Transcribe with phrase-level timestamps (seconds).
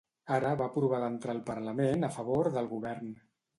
[0.37, 3.15] Ara va provar d'entrar al Parlament a favor del Govern.